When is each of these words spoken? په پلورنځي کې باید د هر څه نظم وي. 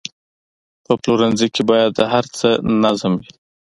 په 0.85 0.91
پلورنځي 1.01 1.47
کې 1.55 1.61
باید 1.69 1.91
د 1.95 2.01
هر 2.13 2.25
څه 2.37 2.49
نظم 2.83 3.13
وي. 3.21 3.31